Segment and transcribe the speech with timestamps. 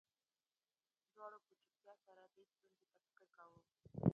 [1.13, 3.57] دواړو په چوپتیا سره دې ستونزې ته فکر کاوه